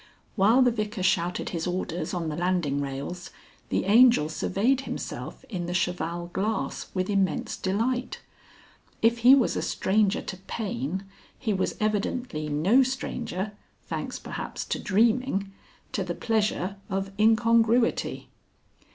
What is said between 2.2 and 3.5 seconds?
the landing rails,